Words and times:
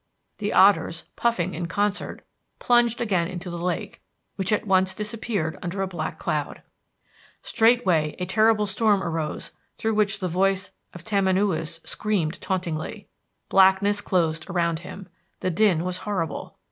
The 0.39 0.51
otters, 0.51 1.03
puffing 1.15 1.53
in 1.53 1.67
concert, 1.67 2.25
plunged 2.57 3.01
again 3.01 3.27
into 3.27 3.51
the 3.51 3.59
lake, 3.59 4.01
which 4.35 4.51
at 4.51 4.65
once 4.65 4.95
disappeared 4.95 5.59
under 5.61 5.83
a 5.83 5.87
black 5.87 6.17
cloud. 6.17 6.63
Straightway 7.43 8.15
a 8.17 8.25
terrible 8.25 8.65
storm 8.65 9.03
arose 9.03 9.51
through 9.77 9.93
which 9.93 10.17
the 10.17 10.27
voice 10.27 10.71
of 10.95 11.03
Tamanoüs 11.03 11.87
screamed 11.87 12.41
tauntingly. 12.41 13.09
Blackness 13.47 14.01
closed 14.01 14.49
around 14.49 14.79
him. 14.79 15.07
The 15.41 15.51
din 15.51 15.83
was 15.83 15.97
horrible. 15.99 16.57